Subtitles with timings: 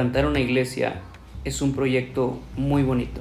[0.00, 1.02] plantar una iglesia
[1.44, 3.20] es un proyecto muy bonito,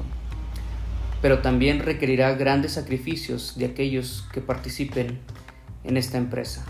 [1.21, 5.19] pero también requerirá grandes sacrificios de aquellos que participen
[5.83, 6.65] en esta empresa.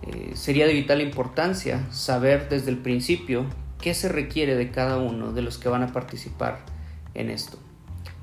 [0.00, 3.44] Eh, sería de vital importancia saber desde el principio
[3.82, 6.60] qué se requiere de cada uno de los que van a participar
[7.12, 7.58] en esto.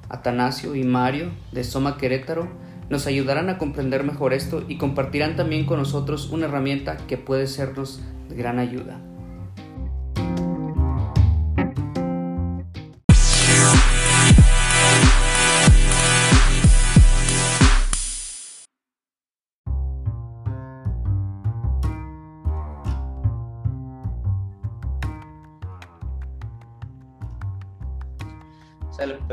[0.10, 2.48] Atanasio y Mario de Soma Querétaro
[2.90, 7.46] nos ayudarán a comprender mejor esto y compartirán también con nosotros una herramienta que puede
[7.46, 9.11] sernos de gran ayuda.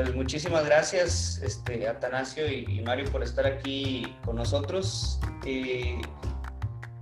[0.08, 5.20] Pues muchísimas gracias, este, Atanasio y, Mario, por estar aquí con nosotros.
[5.44, 6.00] Eh,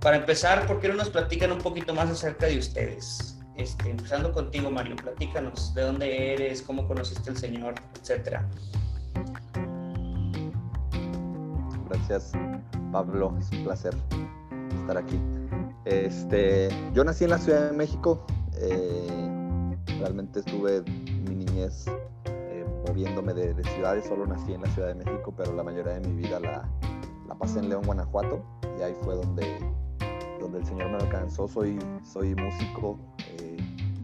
[0.01, 3.39] para empezar, ¿por qué no nos platican un poquito más acerca de ustedes?
[3.55, 8.45] Este, empezando contigo, Mario, platícanos de dónde eres, cómo conociste al Señor, etcétera.
[11.87, 12.33] Gracias,
[12.91, 13.95] Pablo, es un placer
[14.81, 15.17] estar aquí.
[15.85, 18.27] Este, yo nací en la Ciudad de México,
[18.57, 21.85] eh, realmente estuve mi niñez
[22.87, 26.21] moviéndome de, ciudades, solo nací en la Ciudad de México, pero la mayoría de mi
[26.21, 26.67] vida la,
[27.27, 28.43] la pasé en León, Guanajuato,
[28.77, 29.59] y ahí fue donde,
[30.39, 31.47] donde el Señor me alcanzó.
[31.47, 32.97] Soy, soy músico
[33.39, 33.57] eh,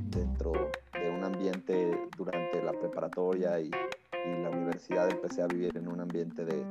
[0.09, 0.51] dentro
[0.93, 3.71] de un ambiente durante la preparatoria y,
[4.25, 6.65] la universidad empecé a vivir en un ambiente de,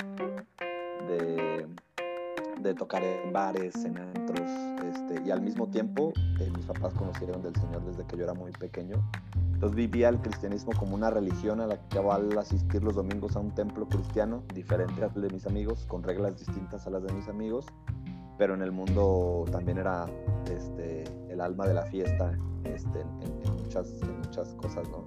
[2.62, 4.50] de tocar en bares, en antros,
[4.84, 8.34] este, y al mismo tiempo eh, mis papás conocieron del Señor desde que yo era
[8.34, 9.02] muy pequeño
[9.62, 13.38] entonces vivía el cristianismo como una religión a la que al asistir los domingos a
[13.38, 17.28] un templo cristiano, diferente al de mis amigos, con reglas distintas a las de mis
[17.28, 17.67] amigos,
[18.39, 20.06] pero en el mundo también era
[20.50, 25.05] este, el alma de la fiesta este, en, muchas, muchas cosas, ¿no?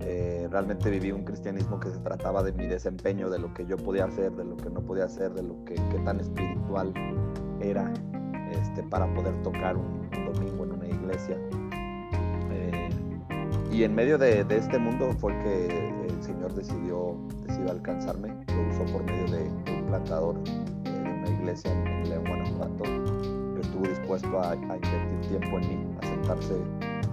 [0.00, 3.76] Eh, realmente viví un cristianismo que se trataba de mi desempeño, de lo que yo
[3.76, 6.92] podía hacer, de lo que no podía hacer, de lo que qué tan espiritual
[7.60, 7.92] era
[8.50, 11.36] este, para poder tocar un domingo en una iglesia
[13.72, 15.66] y en medio de, este mundo fue que
[16.06, 18.28] el Señor decidió, decidió alcanzarme.
[18.28, 20.36] Lo usó por medio de, un plantador
[20.84, 25.96] eh, de una iglesia en, León, Guanajuato, que estuvo dispuesto a, invertir tiempo en mí,
[26.02, 26.54] a sentarse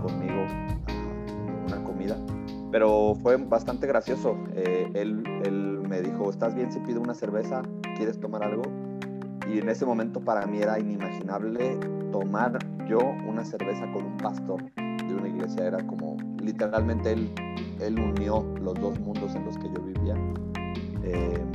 [0.01, 0.76] conmigo.
[2.71, 4.37] Pero fue bastante gracioso.
[4.55, 7.61] Eh, él, él me dijo, ¿estás bien si pido una cerveza?
[7.95, 8.63] ¿Quieres tomar algo?
[9.49, 11.77] Y en ese momento para mí era inimaginable
[12.11, 15.67] tomar yo una cerveza con un pastor de una iglesia.
[15.67, 17.31] Era como literalmente él,
[17.79, 20.15] él unió los dos mundos en los que yo vivía.
[21.03, 21.45] Eh,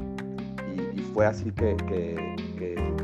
[0.95, 2.17] y, fue así que,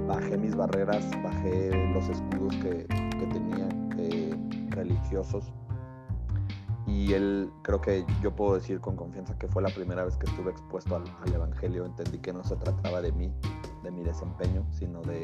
[0.06, 2.86] bajé mis barreras, bajé los escudos que,
[3.32, 4.34] tenía eh,
[4.70, 5.52] religiosos.
[6.98, 10.26] Y él, creo que yo puedo decir con confianza que fue la primera vez que
[10.26, 11.84] estuve expuesto al, Evangelio.
[11.86, 13.32] Entendí que no se trataba de mí,
[13.84, 15.22] de mi desempeño, sino de,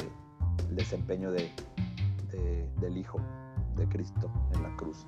[0.68, 1.50] del desempeño de,
[2.80, 3.18] del Hijo
[3.74, 5.04] de Cristo en la cruz.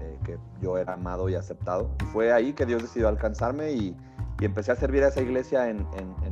[0.00, 1.90] Eh, que yo era amado y aceptado.
[2.12, 3.96] fue ahí que Dios decidió alcanzarme y,
[4.40, 5.86] empecé a servir a esa iglesia en,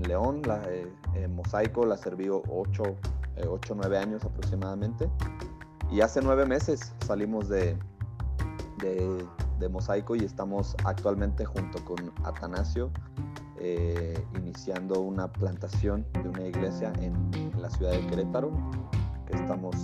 [0.07, 2.83] León, la, eh, en Mosaico, la serví 8
[3.47, 5.11] o 9 años aproximadamente.
[5.91, 7.77] Y hace 9 meses salimos de,
[9.69, 12.93] Mosaico y estamos actualmente junto con Atanasio
[13.61, 18.53] eh, iniciando una plantación de una iglesia en, en la ciudad de Querétaro,
[19.27, 19.75] que estamos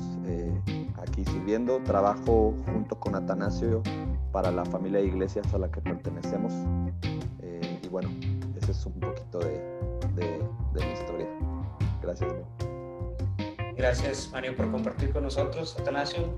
[0.98, 1.80] aquí sirviendo.
[1.82, 3.82] Trabajo junto con Atanasio
[4.32, 6.52] para la familia de iglesias a la que pertenecemos.
[7.40, 8.08] Eh, y bueno,
[8.56, 9.60] ese es un poquito de,
[10.14, 11.28] de, mi historia.
[12.02, 12.32] Gracias.
[13.76, 15.76] Gracias, Mario, por compartir con nosotros.
[15.78, 16.32] Atanasio.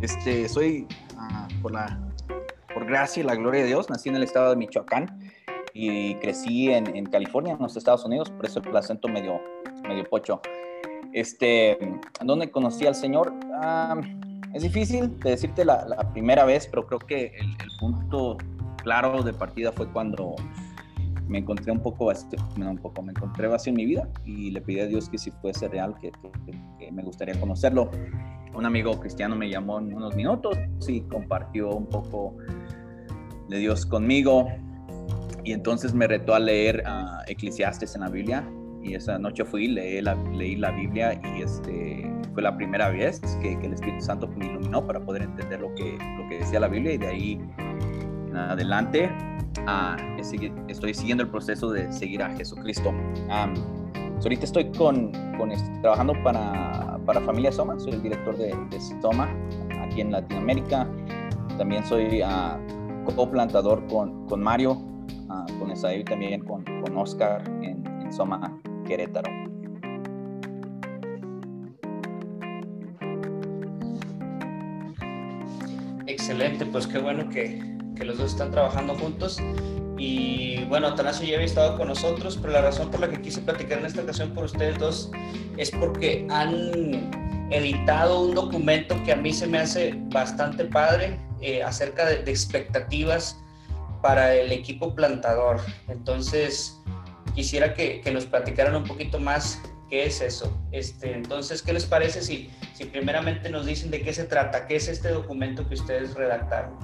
[0.00, 0.86] Este, soy,
[1.18, 1.98] ah, por, la,
[2.72, 5.20] por gracia y la gloria de Dios, nací en el estado de Michoacán
[5.74, 9.40] y crecí en, California, en los Estados Unidos, por eso el acento medio,
[9.86, 10.40] medio pocho.
[11.12, 11.78] Este,
[12.22, 13.34] ¿Dónde conocí al Señor?
[13.62, 14.00] Ah,
[14.54, 18.36] es difícil de decirte la, primera vez, pero creo que el, punto
[18.82, 20.34] claro de partida fue cuando
[21.28, 22.12] me encontré un poco,
[22.56, 25.30] un poco, me encontré vacío en mi vida y le pedí a Dios que si
[25.30, 26.10] fuese real, que,
[26.90, 27.90] me gustaría conocerlo.
[28.54, 30.58] Un amigo cristiano me llamó en unos minutos
[30.88, 32.36] y compartió un poco
[33.48, 34.48] de Dios conmigo
[35.44, 38.44] y entonces me retó a leer uh, Eclesiastes en la Biblia
[38.82, 43.20] y esa noche fui, leí la, leí la Biblia y este, fue la primera vez
[43.42, 46.68] que, el Espíritu Santo me iluminó para poder entender lo que, lo que decía la
[46.68, 47.40] Biblia y de ahí
[48.28, 49.10] en adelante
[49.66, 49.96] ah,
[50.68, 52.92] estoy siguiendo el proceso de seguir a Jesucristo.
[53.28, 55.50] ahorita estoy con, con,
[55.82, 59.28] trabajando para, para Familia Soma, soy el director de, de Soma
[59.80, 60.88] aquí en Latinoamérica.
[61.58, 67.86] También soy uh, coplantador con, con Mario, uh, con Esaí también con, con Oscar en,
[67.86, 69.30] en Soma, Querétaro.
[76.06, 77.60] Excelente, pues qué bueno que,
[77.96, 79.40] que los dos están trabajando juntos.
[79.96, 83.42] Y bueno, Atanasio ya había estado con nosotros, pero la razón por la que quise
[83.42, 85.10] platicar en esta ocasión por ustedes dos
[85.60, 87.10] es porque han
[87.50, 93.38] editado un documento que a mí se me hace bastante padre eh, acerca de, expectativas
[94.00, 95.60] para el equipo plantador.
[95.88, 96.80] Entonces,
[97.34, 99.60] quisiera que, que, nos platicaran un poquito más
[99.90, 100.50] qué es eso.
[100.72, 104.66] Este, entonces, ¿qué les parece si, si primeramente nos dicen de qué se trata?
[104.66, 106.78] ¿Qué es este documento que ustedes redactaron?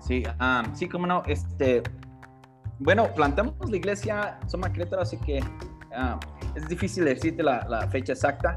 [0.00, 1.22] Sí, um, sí, cómo no.
[1.28, 1.84] Este,
[2.80, 6.18] bueno, plantamos la iglesia Soma Querétaro, así que uh,
[6.56, 8.56] es difícil decirte la, la, fecha exacta.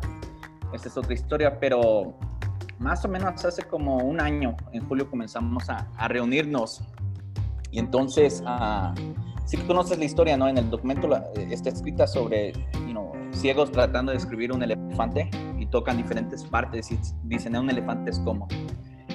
[0.74, 2.18] Esta es otra historia, pero
[2.80, 6.82] más o menos hace como un año, en julio, comenzamos a, a reunirnos.
[7.70, 8.94] Y entonces, uh,
[9.46, 10.48] sí que conoces la historia, ¿no?
[10.48, 12.54] En el documento la, está escrita sobre,
[12.88, 15.30] you know, ciegos tratando de escribir un elefante
[15.60, 18.48] y tocan diferentes partes y dicen, un elefante es como.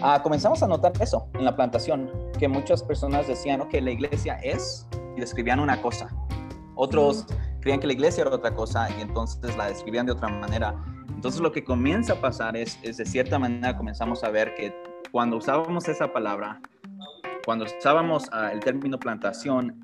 [0.03, 4.35] Uh, comenzamos a notar eso en la plantación, que muchas personas decían, ok, la iglesia
[4.45, 4.87] es,
[5.19, 6.09] y describían una cosa.
[6.77, 7.27] Otros
[7.61, 10.75] creían que la iglesia era otra cosa y entonces la describían de otra manera.
[11.09, 14.73] Entonces lo que comienza a pasar es, es de cierta manera comenzamos a ver que
[15.11, 16.61] cuando usábamos esa palabra,
[17.45, 19.75] cuando usábamos uh, el término plantación,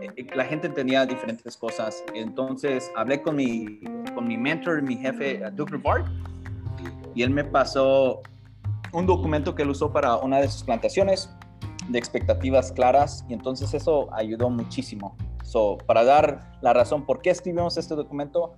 [0.00, 2.02] eh, la gente entendía diferentes cosas.
[2.14, 3.80] Entonces hablé con mi,
[4.14, 6.08] con mi mentor, mi jefe, Duke Bart,
[7.14, 8.20] y él me pasó
[8.92, 11.30] un documento que él usó para una de sus plantaciones
[11.88, 15.16] de expectativas claras y entonces eso ayudó muchísimo.
[15.42, 18.52] So, para dar la razón por qué escribimos este documento,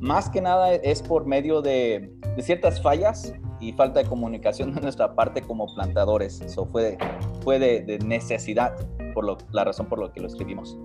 [0.00, 5.14] más que nada es por medio de, ciertas fallas y falta de comunicación de nuestra
[5.14, 6.40] parte como plantadores.
[6.40, 6.98] Eso fue,
[7.42, 8.74] fue de, de, necesidad,
[9.14, 10.76] por lo, la razón por la que lo escribimos.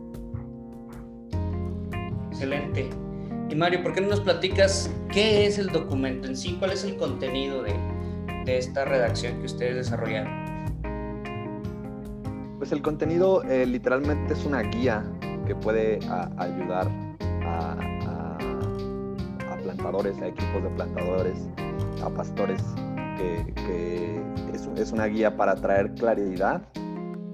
[2.29, 2.89] Excelente.
[3.49, 6.55] Y Mario, ¿por qué no nos platicas qué es el documento en sí?
[6.59, 7.73] ¿Cuál es el contenido de,
[8.45, 10.38] de esta redacción que ustedes desarrollaron?
[12.59, 15.03] Pues el contenido eh, literalmente es una guía
[15.47, 15.99] que puede
[16.37, 16.89] ayudar
[17.45, 18.37] a,
[19.63, 21.49] plantadores, a equipos de plantadores,
[22.03, 22.61] a pastores,
[23.17, 24.21] que,
[24.75, 26.61] es, una guía para traer claridad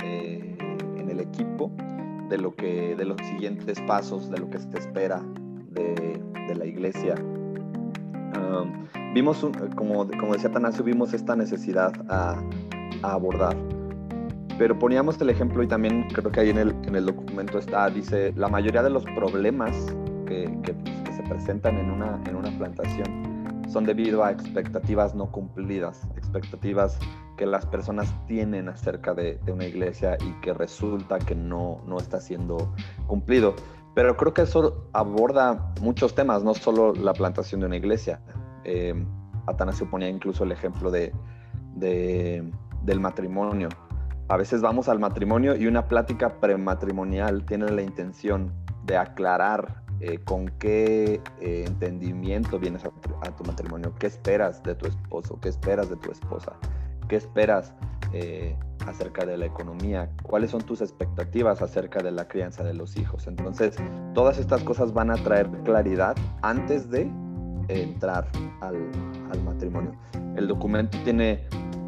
[0.03, 0.55] eh,
[0.97, 1.71] en el equipo
[2.29, 5.23] de, lo que, de los siguientes pasos, de lo que se espera
[5.71, 6.21] de,
[6.55, 7.15] la iglesia.
[7.15, 12.41] Um, vimos, un, como, como decía Tanasio, vimos esta necesidad a,
[13.01, 13.74] abordar.
[14.57, 17.89] Pero poníamos el ejemplo y también creo que ahí en el, en el documento está,
[17.89, 19.75] dice, la mayoría de los problemas
[20.25, 23.35] que, que, que se presentan en una, en una plantación
[23.69, 26.97] son debido a expectativas no cumplidas, expectativas
[27.35, 31.97] que las personas tienen acerca de, de una iglesia y que resulta que no, no
[31.97, 32.73] está siendo
[33.07, 33.55] cumplido.
[33.93, 38.21] Pero creo que eso aborda muchos temas, no solo la plantación de una iglesia.
[38.63, 38.93] Eh,
[39.47, 41.13] Atanasio ponía incluso el ejemplo de,
[41.75, 42.49] de,
[42.83, 43.69] del matrimonio.
[44.27, 48.51] A veces vamos al matrimonio y una plática prematrimonial tiene la intención
[48.83, 52.89] de aclarar eh, con qué eh, entendimiento vienes a,
[53.35, 56.53] tu matrimonio, qué esperas de tu esposo, qué esperas de tu esposa,
[57.07, 57.73] qué esperas
[58.13, 62.97] eh, acerca de la economía, cuáles son tus expectativas acerca de la crianza de los
[62.97, 63.27] hijos.
[63.27, 63.75] Entonces,
[64.15, 67.11] todas estas cosas van a traer claridad antes de
[67.67, 68.27] entrar
[68.61, 68.75] al,
[69.31, 69.91] al matrimonio.
[70.35, 71.41] El documento tiene,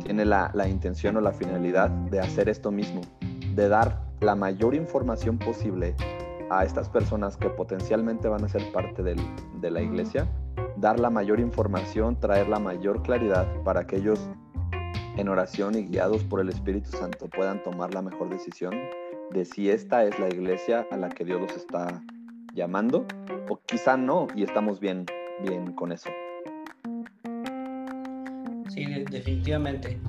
[0.04, 3.02] tiene la, la intención o la finalidad de hacer esto mismo,
[3.56, 5.96] de dar la mayor información posible
[6.50, 9.20] a estas personas que potencialmente van a ser parte del,
[9.60, 10.28] de la iglesia,
[10.78, 14.30] dar la mayor información, traer la mayor claridad para que ellos
[15.18, 18.74] en oración y guiados por el Espíritu Santo puedan tomar la mejor decisión
[19.32, 22.02] de si esta es la iglesia a la que Dios los está
[22.54, 23.06] llamando
[23.50, 25.06] o quizá no y estamos bien,
[25.44, 26.10] bien con eso.
[28.70, 30.00] Sí, definitivamente.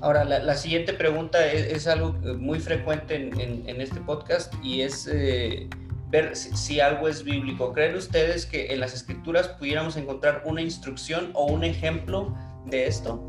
[0.00, 4.54] Ahora, la, la siguiente pregunta es, es, algo muy frecuente en, en, en este podcast
[4.62, 5.68] y es eh,
[6.10, 7.72] ver si, si, algo es bíblico.
[7.72, 12.34] ¿Creen ustedes que en las escrituras pudiéramos encontrar una instrucción o un ejemplo
[12.66, 13.24] de esto?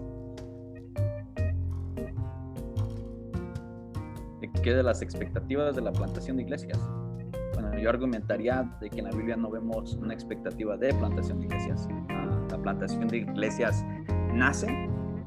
[4.41, 6.77] ¿De qué de las expectativas de la plantación de iglesias?
[7.81, 11.88] Yo argumentaría de que en la Biblia no vemos una expectativa de plantación de iglesias.
[11.88, 13.86] Uh, la plantación de iglesias
[14.33, 14.67] nace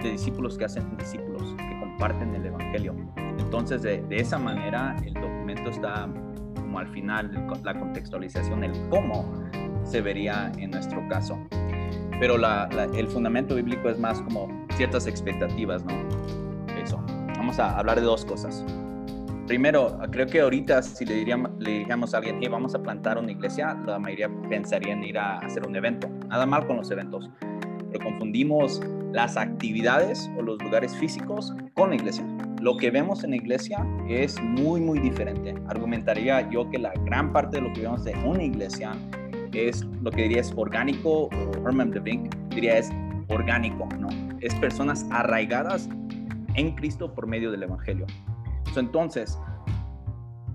[0.02, 2.94] de discípulos que hacen discípulos, que comparten el Evangelio.
[3.38, 6.08] Entonces, de esa manera, el documento está
[6.54, 7.30] como al final
[7.64, 9.32] la contextualización, el cómo
[9.84, 11.38] se vería en nuestro caso.
[12.18, 12.36] Pero
[12.94, 15.92] el fundamento bíblico es más como ciertas expectativas, ¿no?
[16.82, 17.02] Eso.
[17.36, 18.64] Vamos a hablar de dos cosas.
[19.46, 23.74] Primero, creo que ahorita si le, diríamos, a alguien, hey, vamos a plantar una iglesia,
[23.86, 26.08] la mayoría pensaría en ir a hacer un evento.
[26.28, 27.28] Nada mal con los eventos.
[27.90, 28.80] Pero confundimos
[29.12, 32.24] las actividades o los lugares físicos con la iglesia.
[32.60, 35.54] Lo que vemos en la iglesia es muy, muy diferente.
[35.66, 38.92] Argumentaría yo que la gran parte de lo que vemos en una iglesia
[39.52, 42.90] es lo que diría es orgánico, o Herman de Vink diría es
[43.28, 44.08] orgánico, ¿no?
[44.40, 45.88] Es personas arraigadas
[46.54, 48.06] en Cristo por medio del Evangelio.
[48.76, 49.38] Entonces,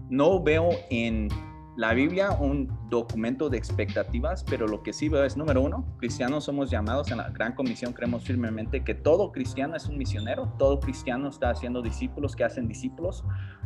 [0.10, 1.30] no veo en
[1.78, 6.46] la Biblia un documento de expectativas, pero lo que sí veo es, número uno, cristianos
[6.46, 10.80] somos llamados en la gran comisión, creemos firmemente que todo cristiano es un misionero, todo
[10.80, 13.24] cristiano está haciendo discípulos que hacen discípulos,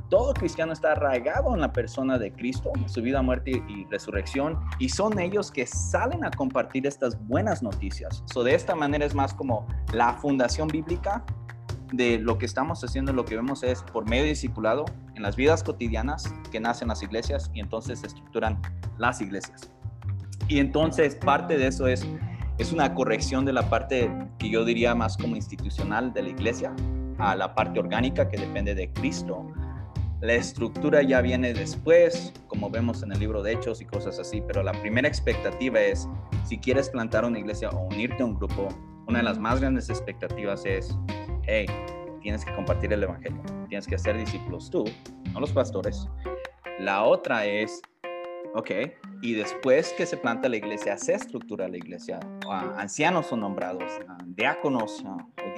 [0.10, 4.90] todo cristiano está arraigado en la persona de Cristo, su vida, muerte y resurrección, y
[4.90, 8.26] son ellos que salen a compartir estas buenas noticias.
[8.26, 11.24] So, de esta manera es más como la fundación bíblica
[11.92, 15.64] de lo que estamos haciendo, lo que vemos es por medio discipulado en las vidas
[15.64, 18.62] cotidianas que nacen las iglesias y entonces se estructuran
[18.98, 19.70] las iglesias.
[20.48, 22.06] Y entonces parte de eso es,
[22.58, 26.74] es una corrección de la parte que yo diría más como institucional de la iglesia
[27.18, 29.46] a la parte orgánica que depende de Cristo.
[30.22, 34.42] La estructura ya viene después, como vemos en el libro de Hechos y cosas así,
[34.46, 36.08] pero la primera expectativa es,
[36.46, 38.70] si quieres plantar una iglesia o unirte a un grupo,
[39.08, 40.96] una de las más grandes expectativas es,
[41.52, 41.66] hey,
[42.22, 44.86] tienes que compartir el Evangelio, tienes que hacer discípulos tú,
[45.34, 46.08] no los pastores.
[46.80, 47.82] La otra es,
[48.56, 48.72] ok,
[49.22, 52.22] y después que se planta la iglesia, se estructura la iglesia,
[52.78, 53.84] ancianos son nombrados,
[54.28, 55.04] diáconos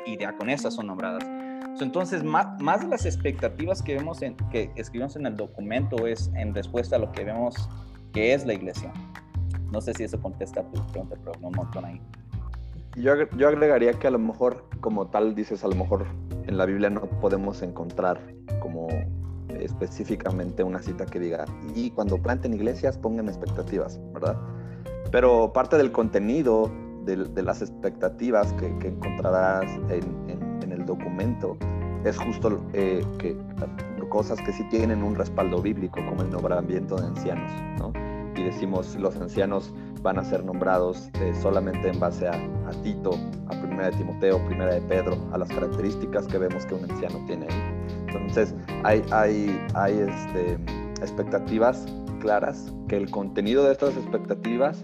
[0.08, 1.24] y diaconesas son nombradas.
[1.80, 6.32] Entonces, más, más, de las expectativas que vemos en, que escribimos en el documento es
[6.36, 7.70] en respuesta a lo que vemos
[8.14, 8.92] que es la iglesia.
[9.72, 12.02] No sé si eso contesta a tu pregunta, pero un montón ahí.
[12.96, 16.06] Yo, yo agregaría que a lo mejor, como tal dices, a lo mejor
[16.46, 18.20] en la Biblia no podemos encontrar
[18.60, 18.88] como
[19.60, 21.46] específicamente una cita que diga,
[21.76, 24.38] y cuando planten iglesias pongan expectativas, ¿verdad?
[25.12, 26.72] Pero parte del contenido
[27.06, 31.58] de, las expectativas que, encontrarás en, en, el documento
[32.04, 33.38] es justo eh, que
[34.10, 37.92] cosas que sí tienen un respaldo bíblico, como el nombramiento de ancianos, ¿no?
[38.36, 39.74] Y decimos, los ancianos
[40.04, 42.38] van a ser nombrados eh, solamente en base a,
[42.84, 43.18] Tito,
[43.48, 47.24] a Primera de Timoteo, Primera de Pedro, a las características que vemos que un anciano
[47.26, 47.86] tiene ahí.
[48.08, 50.54] Entonces, hay, hay, hay este,
[51.02, 51.86] expectativas
[52.20, 54.84] claras, que el contenido de estas expectativas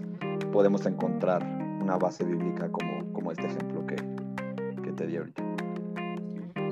[0.52, 1.42] podemos encontrar
[1.80, 3.96] una base bíblica como, como este ejemplo que,
[4.82, 5.42] que te di ahorita.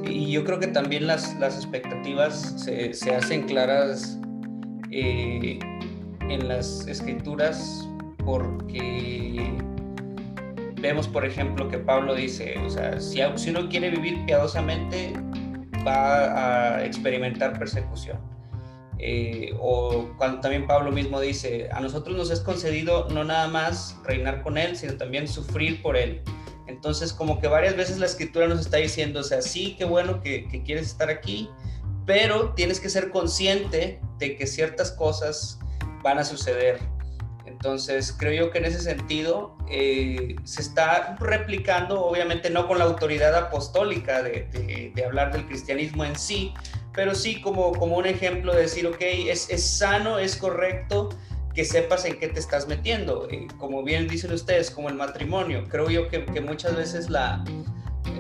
[0.05, 4.19] Y yo creo que también las, las expectativas se, se hacen claras
[4.90, 5.59] eh,
[6.28, 7.88] en las escrituras
[8.29, 9.57] porque
[10.83, 15.15] vemos, por ejemplo, que Pablo dice, o sea, si, si uno quiere vivir piadosamente,
[15.87, 18.19] va a experimentar persecución.
[18.99, 23.99] Eh, o cuando también Pablo mismo dice, a nosotros nos es concedido no nada más
[24.05, 26.21] reinar con Él, sino también sufrir por Él.
[26.67, 30.21] Entonces, como que varias veces la escritura nos está diciendo, o sea, sí, qué bueno
[30.21, 31.49] que, que quieres estar aquí,
[32.05, 35.59] pero tienes que ser consciente de que ciertas cosas
[36.03, 36.79] van a suceder
[37.59, 42.85] entonces, creo yo que en ese sentido eh, se está replicando, obviamente no con la
[42.85, 46.55] autoridad apostólica de, hablar del cristianismo en sí,
[46.95, 51.09] pero sí como, como un ejemplo de decir, ok, es, es sano, es correcto
[51.53, 53.27] que sepas en qué te estás metiendo.
[53.29, 55.65] Eh, como bien dicen ustedes, como el matrimonio.
[55.69, 57.45] Creo yo que, muchas veces la,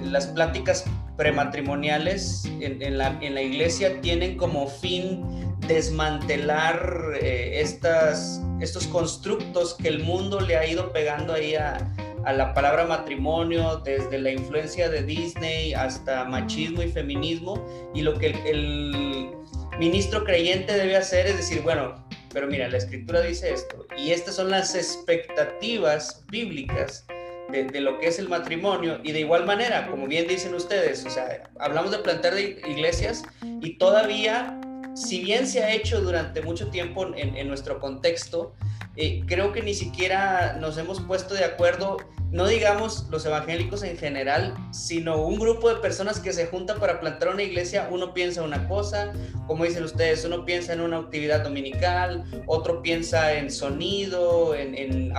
[0.02, 0.84] las pláticas
[1.16, 10.40] prematrimoniales en, la, iglesia tienen como fin desmantelar eh, estas, estos constructos que el mundo
[10.40, 11.92] le ha ido pegando ahí a,
[12.24, 18.18] a, la palabra matrimonio, desde la influencia de Disney hasta machismo y feminismo, y lo
[18.18, 19.30] que el
[19.78, 21.94] ministro creyente debe hacer es decir, bueno,
[22.32, 27.06] pero mira, la escritura dice esto, y estas son las expectativas bíblicas
[27.50, 31.10] de, lo que es el matrimonio y de igual manera, como bien dicen ustedes, o
[31.10, 33.22] sea, hablamos de plantar de iglesias
[33.62, 34.60] y todavía,
[34.98, 38.54] si bien se ha hecho durante mucho tiempo en, en nuestro contexto,
[39.00, 41.98] eh, creo que ni siquiera nos hemos puesto de acuerdo,
[42.32, 46.98] no digamos los evangélicos en general, sino un grupo de personas que se juntan para
[46.98, 49.12] plantar una iglesia, uno piensa una cosa,
[49.46, 55.12] como dicen ustedes, uno piensa en una actividad dominical, otro piensa en sonido, en,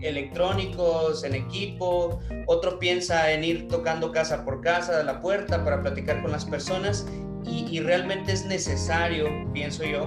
[0.00, 5.82] electrónicos, en equipo, otro piensa en ir tocando casa por casa, de la puerta para
[5.82, 7.04] platicar con las personas
[7.46, 10.06] y realmente es necesario, pienso yo,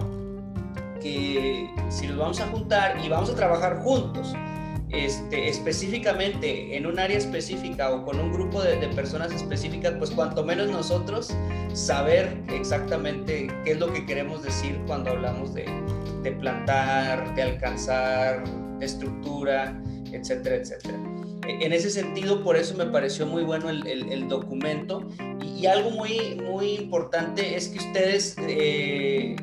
[1.03, 4.33] que si nos vamos a juntar y vamos a trabajar juntos,
[4.89, 10.43] este, específicamente en un área específica o con un grupo de, personas específicas, pues cuanto
[10.45, 11.35] menos nosotros
[11.73, 15.65] saber exactamente qué es lo que queremos decir cuando hablamos de,
[16.21, 18.43] de plantar, de alcanzar,
[18.79, 21.12] de estructura, etcétera, etcétera.
[21.47, 25.07] En ese sentido, por eso me pareció muy bueno el, documento.
[25.41, 29.35] Y, algo muy, muy importante es que ustedes eh,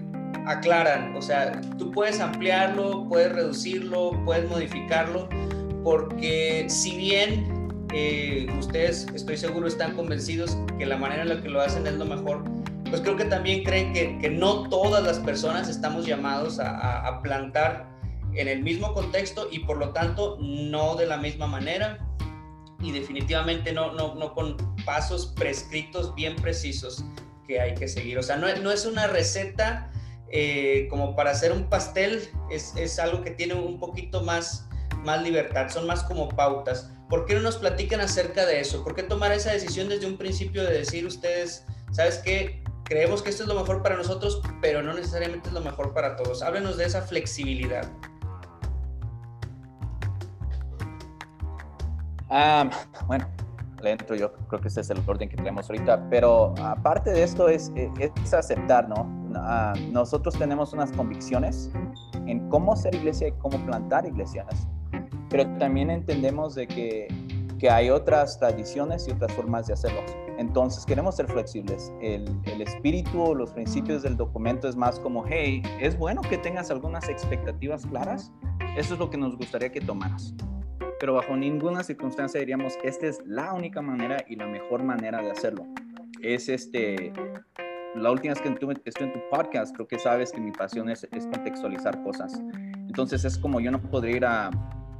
[0.47, 5.28] aclaran, o sea, tú puedes ampliarlo, puedes reducirlo, puedes modificarlo,
[5.83, 7.61] porque si bien
[7.92, 11.95] eh, ustedes, estoy seguro, están convencidos que la manera en la que lo hacen es
[11.95, 12.45] lo mejor,
[12.88, 17.87] pues creo que también creen que, no todas las personas estamos llamados a, plantar
[18.35, 22.07] en el mismo contexto y por lo tanto no de la misma manera
[22.81, 27.05] y definitivamente no, no, no con pasos prescritos bien precisos
[27.47, 28.19] que hay que seguir.
[28.19, 29.91] O sea, no, no es una receta
[30.33, 34.69] eh, como para hacer un pastel es, es, algo que tiene un poquito más,
[35.05, 36.93] más libertad, son más como pautas.
[37.09, 38.85] ¿Por qué no nos platican acerca de eso?
[38.85, 43.31] ¿Por qué tomar esa decisión desde un principio de decir ustedes, sabes qué, creemos que
[43.31, 46.43] esto es lo mejor para nosotros, pero no necesariamente es lo mejor para todos?
[46.43, 47.91] Háblenos de esa flexibilidad.
[52.31, 52.71] Ah,
[53.09, 53.27] bueno,
[53.83, 57.23] le entro yo, creo que ese es el orden que tenemos ahorita, pero aparte de
[57.23, 59.07] esto es, es aceptar, ¿no?
[59.35, 61.71] Ah, nosotros tenemos unas convicciones
[62.27, 64.69] en cómo ser iglesia y cómo plantar iglesias,
[65.29, 67.09] pero también entendemos de que,
[67.59, 70.01] que hay otras tradiciones y otras formas de hacerlo.
[70.39, 71.93] Entonces queremos ser flexibles.
[72.01, 76.39] El, el espíritu o los principios del documento es más como, hey, es bueno que
[76.39, 78.33] tengas algunas expectativas claras.
[78.77, 80.35] Eso es lo que nos gustaría que tomaras
[81.00, 85.31] pero bajo ninguna circunstancia diríamos esta es la única manera y la mejor manera de
[85.31, 85.66] hacerlo.
[86.20, 87.11] Es este,
[87.94, 91.09] la última vez que estuve, en tu podcast, creo que sabes que mi pasión es,
[91.33, 92.38] contextualizar cosas.
[92.87, 94.51] Entonces es como yo no podría ir a,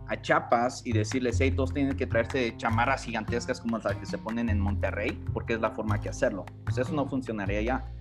[0.09, 4.17] a Chiapas y decirles, hey, todos tienen que traerse chamarras gigantescas como las que se
[4.17, 6.47] ponen en Monterrey, porque es la forma que hacerlo.
[6.65, 7.93] Pues eso no funcionaría ya.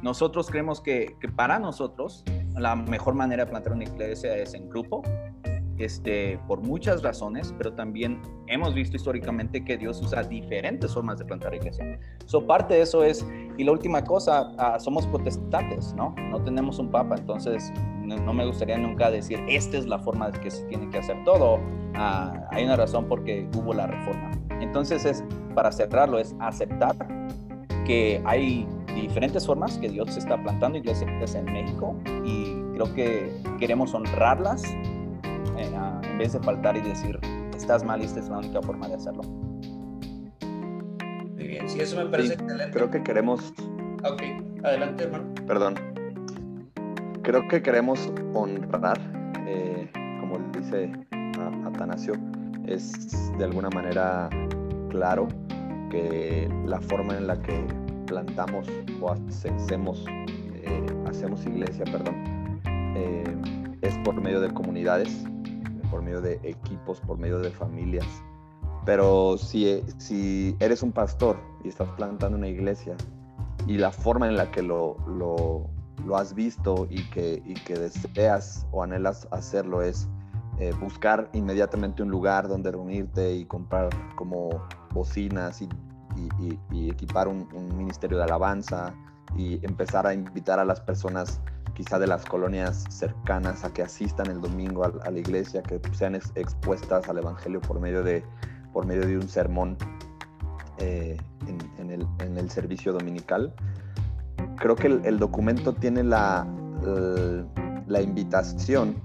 [0.00, 2.24] Nosotros creemos que, que para nosotros
[2.56, 5.02] la mejor manera de plantar una iglesia es en grupo,
[5.78, 11.24] este, por muchas razones, pero también hemos visto históricamente que Dios usa diferentes formas de
[11.24, 11.98] plantar iglesia.
[12.26, 16.14] So, parte de eso es, y la última cosa, ah, somos protestantes, ¿no?
[16.30, 17.72] No tenemos un papa, entonces
[18.04, 21.60] no, me gustaría nunca decir, esta es la forma que se tiene que hacer todo.
[21.94, 24.30] Ah, hay una razón porque hubo la reforma.
[24.60, 26.96] Entonces, es, para cerrarlo, es aceptar
[27.84, 33.94] que hay diferentes formas que Dios está plantando iglesias en México y creo que queremos
[33.94, 34.62] honrarlas
[36.22, 37.18] vez de faltar y decir,
[37.56, 39.22] estás mal y esta es la única forma de hacerlo.
[41.34, 42.70] Muy bien, sí, eso me parece excelente.
[42.70, 43.52] Creo que queremos...
[44.04, 44.22] Ok,
[44.62, 45.34] adelante, hermano.
[45.48, 45.74] Perdón.
[47.22, 49.00] Creo que queremos honrar,
[49.48, 50.92] eh, como dice
[51.66, 52.14] Atanasio,
[52.66, 54.30] es de alguna manera
[54.90, 55.26] claro
[55.90, 57.66] que la forma en la que
[58.06, 58.68] plantamos
[59.00, 60.04] o hacemos,
[60.54, 62.60] eh, hacemos iglesia, perdón,
[62.96, 63.24] eh,
[63.82, 65.24] es por medio de comunidades
[65.92, 68.06] por medio de equipos, por medio de familias.
[68.86, 72.96] Pero si, si eres un pastor y estás plantando una iglesia
[73.66, 78.66] y la forma en la que lo, lo, has visto y que, y que deseas
[78.72, 80.08] o anhelas hacerlo es
[80.58, 84.48] eh, buscar inmediatamente un lugar donde reunirte y comprar como
[84.92, 85.68] bocinas y,
[86.70, 88.94] y, equipar un, ministerio de alabanza
[89.36, 91.40] y empezar a invitar a las personas
[91.74, 96.14] quizá de las colonias cercanas a que asistan el domingo a, la iglesia, que sean
[96.14, 98.24] expuestas al Evangelio por medio de,
[98.72, 99.76] por medio de un sermón
[100.78, 103.54] eh, en, el, servicio dominical.
[104.56, 106.46] Creo que el, documento tiene la,
[107.86, 108.96] la, invitación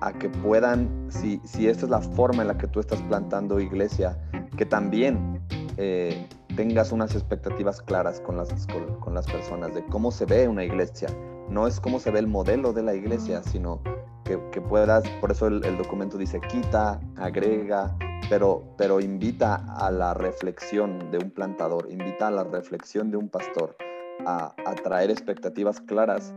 [0.00, 3.60] a que puedan, si, si esta es la forma en la que tú estás plantando
[3.60, 4.18] iglesia,
[4.56, 5.40] que también
[5.76, 8.66] eh, tengas unas expectativas claras con las,
[9.00, 11.08] con las personas de cómo se ve una iglesia,
[11.48, 13.80] no es cómo se ve el modelo de la iglesia, sino
[14.24, 17.94] que, puedas, por eso el, documento dice quita, agrega,
[18.30, 23.28] pero, pero invita a la reflexión de un plantador, invita a la reflexión de un
[23.28, 23.76] pastor,
[24.24, 26.32] a, traer expectativas claras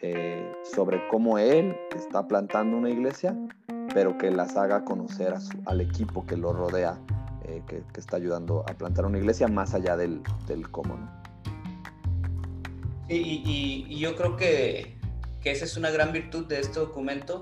[0.00, 3.36] eh, sobre cómo él está plantando una iglesia,
[3.94, 5.34] pero que las haga conocer
[5.66, 6.98] al equipo que lo rodea,
[7.44, 10.96] eh, que, está ayudando a plantar una iglesia más allá del, del cómo.
[10.96, 11.27] ¿no?
[13.08, 14.96] Y, yo creo que,
[15.42, 17.40] que, esa es una gran virtud de este documento.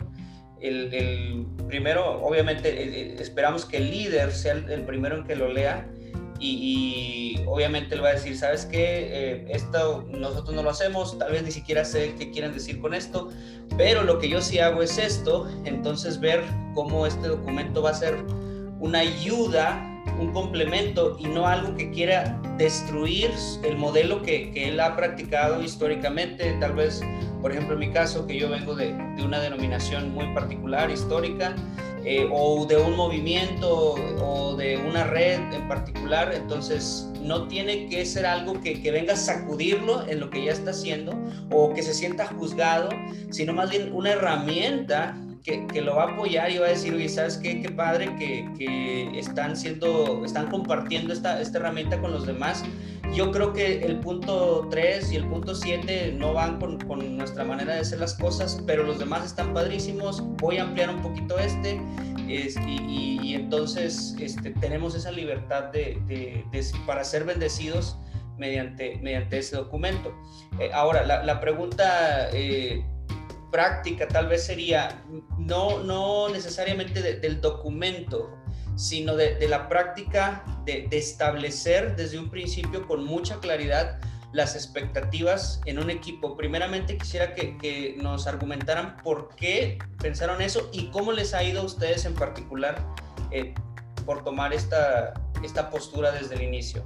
[0.60, 5.86] El, primero, obviamente, esperamos que el líder sea el, primero en que lo lea
[6.38, 9.08] y, obviamente él va a decir, ¿sabes qué?
[9.10, 12.94] Eh, esto nosotros no lo hacemos, tal vez ni siquiera sé qué quieren decir con
[12.94, 13.30] esto,
[13.76, 16.42] pero lo que yo sí hago es esto, entonces ver
[16.74, 18.16] cómo este documento va a ser
[18.80, 23.30] una ayuda, un complemento y no algo que quiera destruir
[23.62, 27.02] el modelo que, él ha practicado históricamente, tal vez,
[27.42, 31.54] por ejemplo, en mi caso, que yo vengo de, de una denominación muy particular, histórica,
[32.08, 38.06] eh, o de un movimiento o de una red en particular, entonces no tiene que
[38.06, 41.18] ser algo que, que, venga a sacudirlo en lo que ya está haciendo
[41.50, 42.90] o que se sienta juzgado,
[43.30, 46.92] sino más bien una herramienta que, que, lo va a apoyar y va a decir,
[46.92, 47.62] oye, ¿sabes qué?
[47.62, 52.64] Qué padre que, que están siendo, están compartiendo esta, esta herramienta con los demás
[53.14, 57.44] yo creo que el punto 3 y el punto 7 no van con, con, nuestra
[57.44, 60.22] manera de hacer las cosas, pero los demás están padrísimos.
[60.36, 61.80] Voy a ampliar un poquito este
[62.28, 67.98] es, y, y, entonces este, tenemos esa libertad de, de, de, para ser bendecidos
[68.36, 70.12] mediante, mediante ese documento.
[70.58, 72.28] Eh, ahora, la, la pregunta...
[72.32, 72.84] Eh,
[73.50, 75.02] práctica tal vez sería
[75.38, 78.36] no, no necesariamente de, del documento,
[78.76, 83.98] sino de, la práctica de, establecer desde un principio con mucha claridad
[84.32, 86.36] las expectativas en un equipo.
[86.36, 91.62] Primeramente quisiera que, que, nos argumentaran por qué pensaron eso y cómo les ha ido
[91.62, 92.84] a ustedes en particular
[93.30, 93.54] eh,
[94.04, 96.84] por tomar esta, esta postura desde el inicio.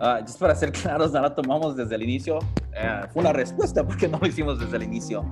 [0.00, 2.38] Uh, just para ser claros, no la tomamos desde el inicio.
[2.38, 5.22] Uh, fue una respuesta porque no lo hicimos desde el inicio.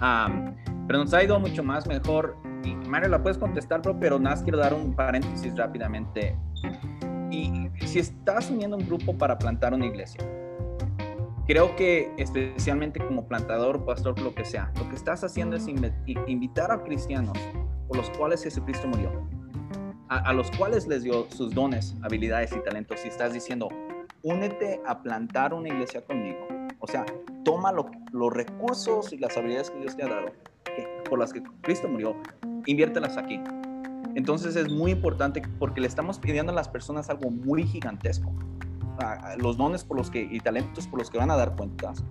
[0.00, 0.54] Um,
[0.86, 4.42] pero nos ha ido mucho más mejor y Mario la puedes contestar, bro, pero nada,
[4.42, 6.36] quiero dar un paréntesis rápidamente.
[7.30, 10.20] Y si estás uniendo un grupo para plantar una iglesia,
[11.46, 16.70] creo que especialmente como plantador, pastor, lo que sea, lo que estás haciendo es invitar
[16.70, 17.36] a cristianos
[17.88, 19.10] por los cuales Jesucristo murió,
[20.08, 23.04] a, a los cuales les dio sus dones, habilidades y talentos.
[23.04, 23.68] Y estás diciendo,
[24.24, 26.48] únete a plantar una iglesia conmigo.
[26.80, 27.04] O sea,
[27.44, 30.32] toma lo, los recursos y las habilidades que Dios te ha dado,
[30.64, 32.16] que, por las que Cristo murió,
[32.66, 33.40] inviértelas aquí.
[34.14, 38.32] Entonces es muy importante porque le estamos pidiendo a las personas algo muy gigantesco.
[39.38, 42.02] Los dones por los que, y talentos por los que van a dar cuentas,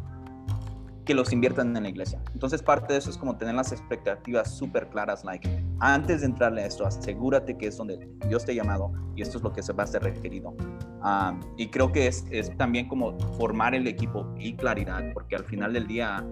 [1.06, 2.22] que los inviertan en la iglesia.
[2.34, 5.50] Entonces parte de eso es como tener las expectativas súper claras, like,
[5.86, 9.38] antes de entrarle a esto, asegúrate que es donde Dios te ha llamado y esto
[9.38, 10.56] es lo que se va a hacer requerido.
[11.04, 15.44] Um, y creo que es, es también como formar el equipo y claridad, porque al
[15.44, 16.26] final del día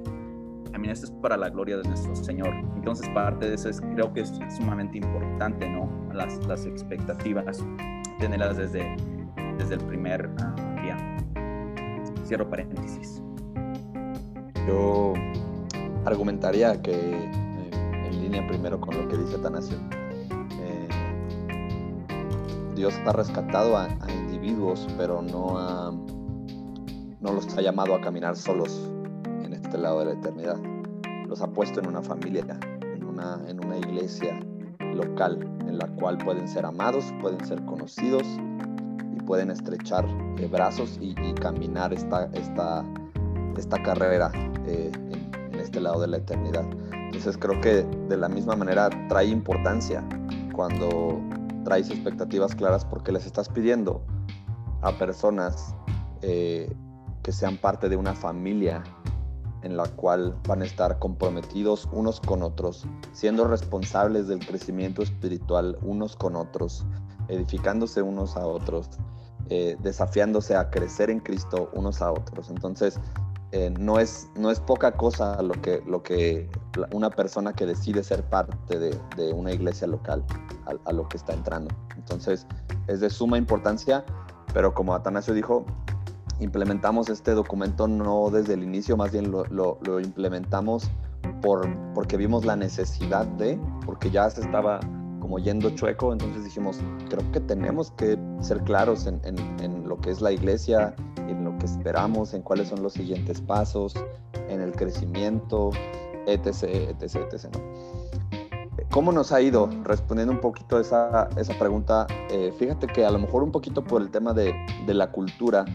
[0.72, 2.54] también esto es para la gloria de nuestro Señor.
[2.78, 5.92] Entonces parte de eso es, creo que es sumamente importante, ¿no?
[6.14, 7.62] Las, las expectativas,
[8.20, 8.96] tenerlas desde,
[9.58, 10.98] desde el primer uh, día.
[12.26, 13.22] Cierro paréntesis.
[14.66, 15.14] Yo
[16.06, 17.41] argumentaría que
[18.12, 19.78] en línea primero con lo que dice Tanasio.
[20.62, 20.88] Eh,
[22.76, 25.92] Dios ha rescatado a, a individuos, pero no, ha,
[27.20, 28.92] no los ha llamado a caminar solos
[29.72, 30.58] este lado de la eternidad.
[31.30, 32.60] Los ha puesto en una familia,
[32.94, 34.38] en una, en una iglesia
[34.94, 38.24] local en la cual pueden ser amados, pueden ser conocidos
[39.16, 40.06] y pueden estrechar
[40.40, 42.84] eh, brazos y, caminar esta, esta,
[43.56, 44.30] esta carrera
[44.68, 46.66] eh, en, en, este lado de la eternidad.
[47.12, 50.02] Entonces creo que de la misma manera trae importancia
[50.54, 51.22] cuando
[51.66, 54.02] traes expectativas claras porque les estás pidiendo
[54.82, 55.76] a personas
[56.22, 56.74] eh,
[57.22, 58.82] que sean parte de una familia
[59.62, 65.78] en la cual van a estar comprometidos unos con otros, siendo responsables del crecimiento espiritual
[65.82, 66.86] unos con otros,
[67.28, 68.90] edificándose unos a otros,
[69.50, 72.50] eh, desafiándose a crecer en Cristo unos a otros.
[72.50, 72.98] Entonces,
[73.54, 76.50] eh, no, es, no es poca cosa lo que, lo que
[76.94, 80.24] una persona que decide ser parte de, de una iglesia local
[80.86, 81.76] a, lo que está entrando.
[81.98, 82.48] Entonces,
[82.88, 84.06] es de suma importancia,
[84.54, 85.66] pero como Atanasio dijo,
[86.40, 90.90] implementamos este documento no desde el inicio, más bien lo, lo, implementamos
[91.42, 94.80] por, porque vimos la necesidad de, porque ya se estaba
[95.20, 100.10] como yendo chueco, entonces dijimos, creo que tenemos que ser claros en, en lo que
[100.10, 100.96] es la iglesia,
[101.28, 103.94] en lo que esperamos, en cuáles son los siguientes pasos,
[104.50, 105.72] en el crecimiento,
[106.26, 106.64] etc.,
[107.00, 107.48] etc., etc.
[108.92, 109.70] ¿Cómo nos ha ido?
[109.84, 114.02] Respondiendo un poquito esa, esa pregunta, eh, fíjate que a lo mejor un poquito por
[114.02, 114.54] el tema de,
[114.86, 115.66] de la cultura,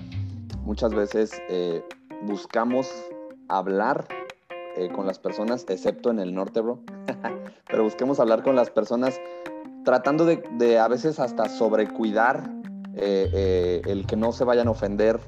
[0.64, 1.82] muchas veces eh,
[2.22, 2.90] buscamos
[3.48, 4.06] hablar
[4.76, 6.80] eh, con las personas, excepto en el norte, bro,
[7.68, 9.18] pero busquemos hablar con las personas
[9.85, 12.50] tratando de, de a veces hasta sobrecuidar
[12.96, 15.20] eh, el que no se vayan a ofender,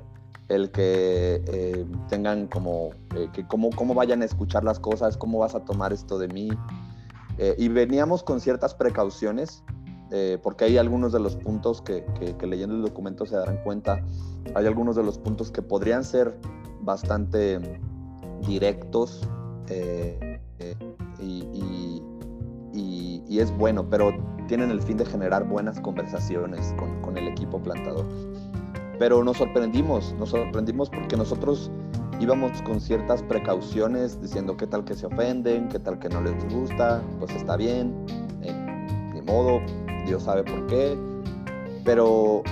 [0.48, 2.90] el que tengan como,
[3.32, 6.48] que cómo, cómo vayan a escuchar las cosas, cómo vas a tomar esto de mí.
[7.58, 9.62] y veníamos con ciertas precauciones
[10.10, 12.02] eh, porque hay algunos de los puntos que,
[12.46, 14.02] leyendo el documento se darán cuenta,
[14.54, 16.34] hay algunos de los puntos que podrían ser
[16.80, 17.60] bastante
[18.46, 19.28] directos
[19.68, 20.74] eh, eh,
[21.20, 22.02] y,
[23.38, 24.12] es bueno, pero
[24.48, 28.04] tienen el fin de generar buenas conversaciones con, con el equipo plantador.
[28.98, 31.70] Pero nos sorprendimos, nos sorprendimos porque nosotros
[32.20, 36.34] íbamos con ciertas precauciones diciendo qué tal que se ofenden, qué tal que no les
[36.52, 37.94] gusta, pues está bien,
[38.42, 39.60] eh, de modo,
[40.04, 40.98] Dios sabe por qué,
[41.84, 42.42] pero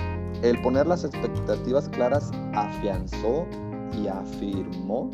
[0.41, 3.45] el poner las expectativas claras afianzó
[4.01, 5.11] y afirmó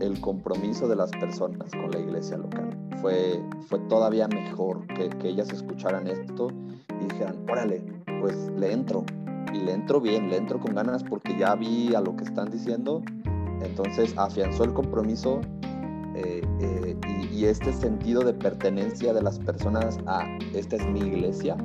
[0.00, 2.76] el compromiso de las personas con la iglesia local.
[3.00, 6.48] Fue, fue todavía mejor que, que ellas escucharan esto
[7.00, 7.82] y dijeran, órale,
[8.20, 9.04] pues le entro.
[9.52, 12.50] Y le entro bien, le entro con ganas porque ya vi a lo que están
[12.50, 13.02] diciendo
[13.62, 15.40] entonces afianzó el compromiso
[16.14, 16.96] eh, eh,
[17.30, 21.56] y, este sentido de pertenencia de las personas a esta es mi iglesia.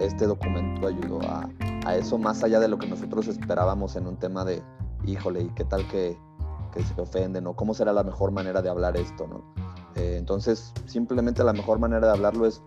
[0.00, 1.48] Este documento ayudó a,
[1.94, 4.62] eso más allá de lo que nosotros esperábamos en un tema de,
[5.04, 6.16] híjole, ¿y qué tal que,
[6.72, 7.46] se ofenden?
[7.46, 9.26] ¿O cómo será la mejor manera de hablar esto?
[9.26, 9.42] ¿no?
[9.96, 12.62] Eh, entonces, simplemente la mejor manera de hablarlo es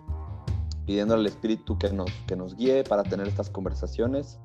[0.87, 4.39] pidiendo al Espíritu que nos, que nos guíe para tener estas conversaciones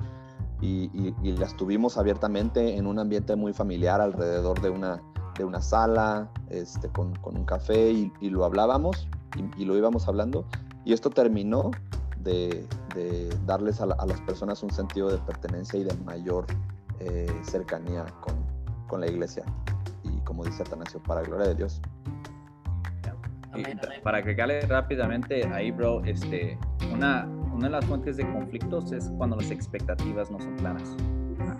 [0.60, 5.00] y, las tuvimos abiertamente en un ambiente muy familiar alrededor de una,
[5.36, 9.08] de una sala, este, con, con un café y, lo hablábamos
[9.56, 10.44] y, lo íbamos hablando.
[10.84, 11.70] Y esto terminó
[12.18, 16.46] de, de darles a, las personas un sentido de pertenencia y de mayor
[16.98, 18.34] eh, cercanía con,
[18.88, 19.44] con, la iglesia.
[20.04, 21.80] Y como dice Atanasio, para gloria de Dios.
[24.02, 26.58] Para agregarle rápidamente ahí, bro, este,
[26.92, 30.96] una, una de las fuentes de conflictos es cuando las expectativas no son claras.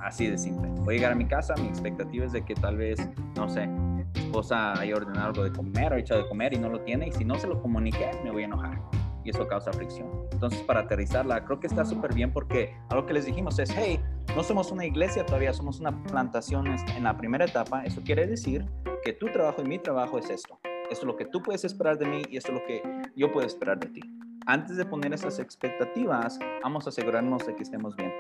[0.01, 0.69] Así de simple.
[0.81, 2.99] Voy a llegar a mi casa, mi expectativa es de que tal vez,
[3.37, 6.69] no sé, mi esposa haya ordenado algo de comer o hecho de comer y no
[6.69, 8.81] lo tiene y si no se lo comuniqué me voy a enojar
[9.25, 10.09] y eso causa fricción.
[10.33, 14.01] Entonces, para aterrizarla, creo que está súper bien porque algo que les dijimos es, hey,
[14.35, 17.85] no somos una iglesia todavía, somos una plantación en la primera etapa.
[17.85, 18.67] Eso quiere decir
[19.05, 20.59] que tu trabajo y mi trabajo es esto.
[20.93, 22.83] Esto es lo que tú puedes esperar de mí y esto es lo que
[23.17, 24.03] yo puedo esperar de ti
[24.47, 28.13] antes de poner esas expectativas, vamos a asegurarnos de que estemos bien.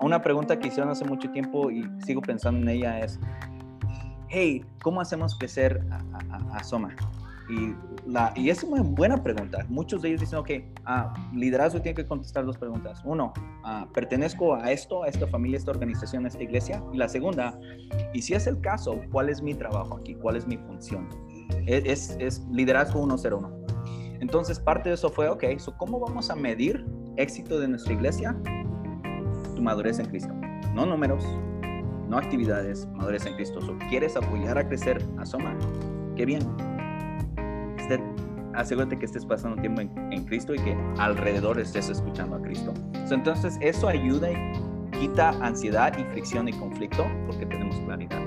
[0.00, 3.18] Una pregunta que hicieron hace mucho tiempo y sigo pensando en ella es,
[4.28, 5.84] hey, ¿cómo hacemos crecer
[6.52, 6.94] a, Soma?
[7.48, 7.74] Y,
[8.10, 9.64] la, y es una buena pregunta.
[9.68, 10.50] Muchos de ellos dicen, ok,
[10.84, 13.02] ah, liderazgo tiene que contestar dos preguntas.
[13.04, 13.32] Uno,
[13.64, 16.82] ah, ¿pertenezco a esto, a esta familia, a esta organización, a esta iglesia?
[16.92, 17.58] Y la segunda,
[18.12, 20.14] y si es el caso, ¿cuál es mi trabajo aquí?
[20.16, 21.08] ¿Cuál es mi función?
[21.66, 23.66] Es, es liderazgo 101.
[24.20, 25.44] Entonces, parte de eso fue, ok,
[25.76, 28.36] ¿cómo vamos a medir éxito de nuestra iglesia?
[29.54, 30.32] Tu madurez en Cristo.
[30.74, 31.24] No números,
[32.08, 33.60] no actividades, madurez en Cristo.
[33.88, 35.56] ¿Quieres apoyar a crecer a Soma?
[36.16, 36.42] Qué bien.
[38.54, 42.72] asegúrate que estés pasando tiempo en, Cristo y que alrededor estés escuchando a Cristo.
[43.10, 48.22] entonces, eso ayuda y quita ansiedad y fricción y conflicto porque tenemos claridad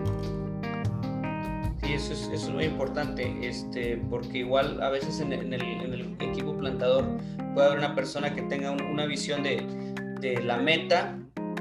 [1.93, 7.06] eso es, muy importante, este, porque igual a veces en, el, equipo plantador
[7.54, 9.65] puede haber una persona que tenga una visión de,
[10.43, 11.17] la meta,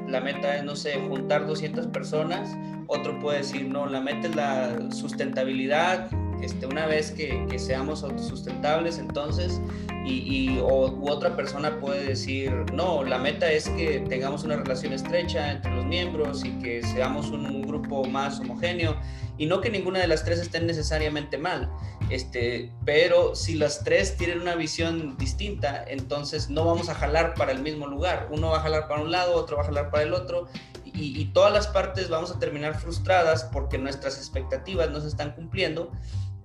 [0.09, 2.57] la meta es, no sé, juntar 200 personas,
[2.89, 6.11] otro puede decir, no, la meta es la sustentabilidad,
[6.43, 9.61] este, una vez que, seamos autosustentables, entonces,
[10.05, 15.53] y, u otra persona puede decir, no, la meta es que tengamos una relación estrecha
[15.53, 18.97] entre los miembros y que seamos un grupo más homogéneo
[19.39, 21.71] y no que ninguna de las tres estén necesariamente mal,
[22.11, 27.53] este, pero si las tres tienen una visión distinta, entonces no vamos a jalar para
[27.53, 28.29] el mismo lugar.
[28.31, 30.49] Uno va a jalar para un lado, otro va a jalar para el otro,
[31.01, 35.93] y, todas las partes vamos a terminar frustradas porque nuestras expectativas no se están cumpliendo.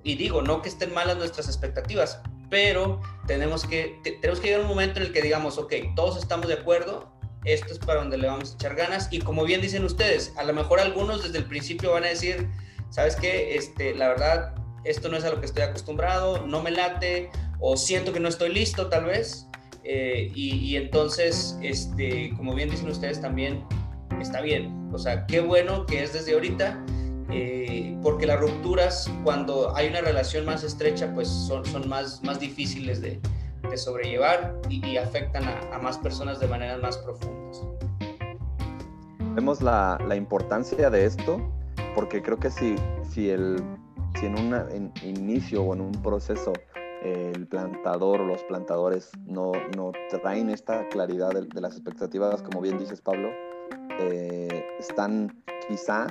[0.04, 4.64] Y digo, no que estén malas nuestras expectativas, pero tenemos que, tenemos que llegar a
[4.64, 7.12] un momento en el que digamos, ok, todos estamos de acuerdo,
[7.46, 9.08] esto es para donde le vamos a echar ganas.
[9.12, 12.48] Y como bien dicen ustedes, a lo mejor algunos desde el principio van a decir,
[12.94, 13.56] ¿sabes qué?
[13.56, 14.54] Este, la verdad,
[14.84, 18.30] esto no es a lo que estoy acostumbrado, no me late, o siento que no
[18.30, 19.48] estoy listo tal vez.
[19.84, 23.66] Eh, y, entonces, este, como bien dicen ustedes también,
[24.22, 24.90] está bien.
[24.94, 26.86] O sea, qué bueno que es desde ahorita,
[27.32, 32.40] eh, porque las rupturas, cuando hay una relación más estrecha, pues son, son más, más
[32.40, 33.20] difíciles de,
[33.68, 37.64] de sobrellevar y, afectan a, más personas de maneras más profundas.
[39.34, 41.42] Vemos la, la importancia de esto
[41.96, 42.76] porque creo que si,
[43.10, 43.62] si, el,
[44.20, 46.54] si en un inicio o en un proceso
[47.04, 52.78] el plantador o los plantadores no, no traen esta claridad de, las expectativas, como bien
[52.78, 53.30] dices Pablo,
[54.00, 56.08] eh, están quizá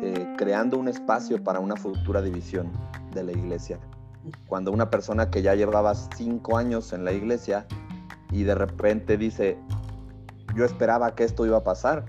[0.00, 2.70] eh, creando un espacio para una futura división
[3.12, 3.80] de la iglesia.
[4.46, 7.66] Cuando una persona que ya llevaba cinco años en la iglesia
[8.30, 9.58] y de repente dice,
[10.54, 12.04] yo esperaba que esto iba a pasar,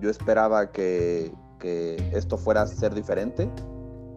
[0.00, 3.48] yo esperaba que, que esto fuera a ser diferente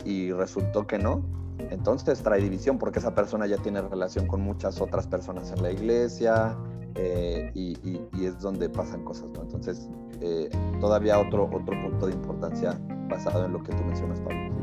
[0.04, 1.24] y resultó que no,
[1.70, 5.72] entonces trae división porque esa persona ya tiene relación con muchas otras personas en la
[5.72, 6.58] iglesia
[6.96, 9.44] eh, y, es donde pasan cosas, ¿no?
[9.44, 9.88] Entonces,
[10.22, 14.56] eh, todavía otro, otro punto de importancia basado en lo que tú mencionas, Pablo.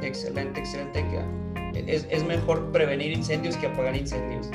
[0.00, 1.04] Excelente, excelente.
[1.74, 4.48] Es, es mejor prevenir incendios que apagar incendios.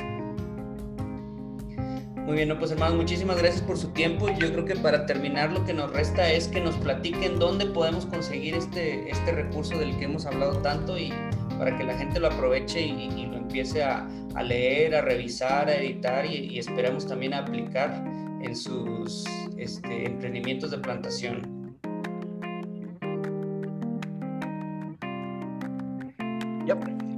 [2.28, 4.28] Muy bien, no, pues hermanos, muchísimas gracias por su tiempo.
[4.28, 8.04] Yo creo que para terminar lo que nos resta es que nos platiquen dónde podemos
[8.04, 11.10] conseguir este, este recurso del que hemos hablado tanto y
[11.56, 14.06] para que la gente lo aproveche y, lo empiece a,
[14.44, 18.04] leer, a revisar, a editar y, esperemos también a aplicar
[18.42, 19.24] en sus
[19.56, 21.57] este, emprendimientos de plantación.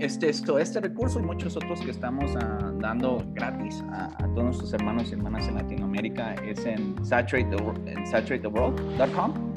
[0.00, 4.72] Este, esto, este recurso y muchos otros que estamos ah, dando gratis a, todos nuestros
[4.72, 9.52] hermanos y hermanas en Latinoamérica es en saturatetheworld.com.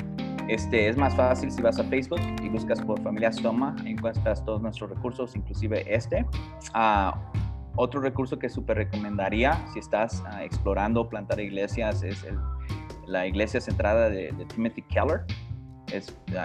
[0.50, 4.62] Este, es más fácil si vas a Facebook y buscas por Familia Soma, encuentras todos
[4.62, 6.26] nuestros recursos, inclusive este.
[6.76, 7.12] Uh,
[7.76, 12.26] otro recurso que súper recomendaría si estás uh, explorando plantar iglesias es
[13.08, 15.26] la iglesia centrada de Timothy Keller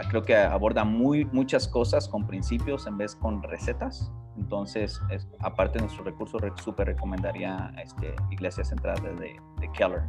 [0.08, 4.10] creo que aborda muy, muchas cosas con principios en vez con recetas.
[4.36, 5.00] Entonces,
[5.40, 10.02] aparte de nuestro recurso, súper recomendaría este, Iglesia Central de, de, Keller.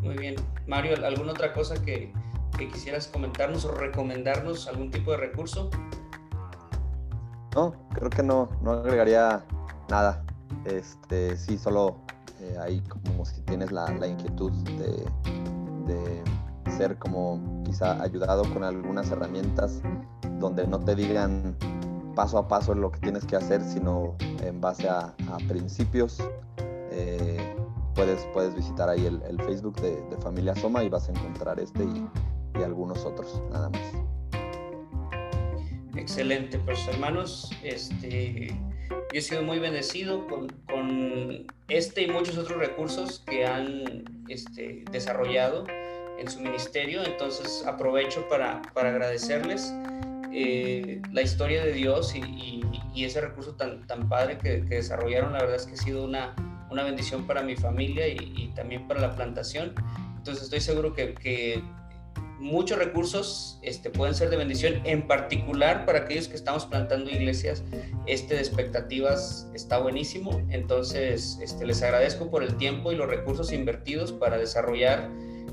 [0.00, 0.36] Muy bien.
[0.66, 2.12] Mario, ¿alguna otra cosa que,
[2.56, 5.68] que, quisieras comentarnos o recomendarnos algún tipo de recurso?
[7.54, 9.44] No, creo que no, no agregaría
[9.90, 10.24] nada.
[10.64, 11.98] Este, sí, solo
[12.40, 15.04] eh, ahí como si tienes la, la inquietud de
[16.80, 19.82] ser como quizá ayudado con algunas herramientas
[20.38, 21.54] donde no te digan
[22.16, 25.14] paso a paso lo que tienes que hacer, sino en base a,
[25.46, 26.18] principios.
[26.90, 27.54] Eh,
[27.94, 32.62] puedes, puedes visitar ahí el, Facebook de, Familia Soma y vas a encontrar este y,
[32.64, 33.82] algunos otros, nada más.
[35.96, 42.58] Excelente, pues hermanos, este, yo he sido muy bendecido con, con este y muchos otros
[42.58, 45.64] recursos que han este, desarrollado
[46.20, 47.02] en su ministerio.
[47.04, 49.72] Entonces aprovecho para, para agradecerles
[50.32, 52.60] eh, la historia de Dios y,
[52.96, 55.32] ese recurso tan, tan padre que, que, desarrollaron.
[55.32, 56.34] La verdad es que ha sido una,
[56.70, 59.74] una bendición para mi familia y, también para la plantación.
[60.18, 61.62] Entonces estoy seguro que, que
[62.38, 67.62] muchos recursos este, pueden ser de bendición, en particular para aquellos que estamos plantando iglesias,
[68.06, 73.52] este de expectativas está buenísimo, entonces este, les agradezco por el tiempo y los recursos
[73.52, 75.10] invertidos para desarrollar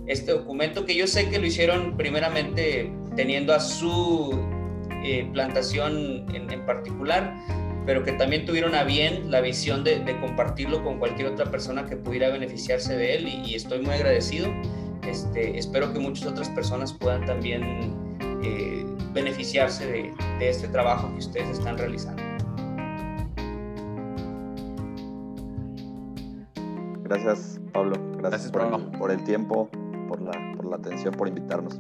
[0.08, 4.40] este documento, que yo sé que lo hicieron primeramente teniendo a su
[5.04, 7.36] eh, plantación en, particular,
[7.86, 11.96] pero que también tuvieron a bien la visión de, compartirlo con cualquier otra persona que
[11.98, 14.50] pudiera beneficiarse de él y, estoy muy agradecido.
[15.08, 17.96] Este, espero que muchas otras personas puedan también
[18.44, 22.27] eh, beneficiarse de, este trabajo que ustedes están realizando.
[27.08, 27.96] Gracias, Pablo.
[28.18, 29.70] Gracias, por, por el tiempo
[30.08, 31.80] por la, por la atención, por invitarnos.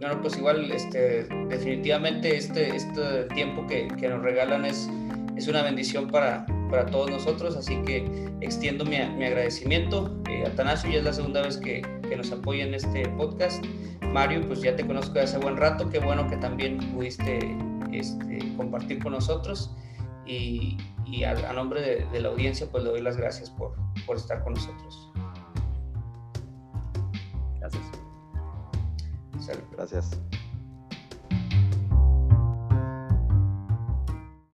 [0.00, 4.88] Bueno, pues igual, este, definitivamente este, este tiempo que, que nos regalan es,
[5.36, 10.14] es una bendición para, para todos nosotros, así que extiendo mi, mi agradecimiento.
[10.28, 13.64] Eh, Atanasio, ya es la segunda vez que, que, nos apoya en este podcast.
[14.12, 17.56] Mario, pues ya te conozco de hace buen rato, qué bueno que también pudiste
[17.92, 19.70] este, compartir con nosotros.
[20.28, 23.74] Y, y a, a, nombre de, de, la audiencia, pues le doy las gracias por,
[24.06, 25.10] por estar con nosotros.
[29.78, 30.20] Gracias.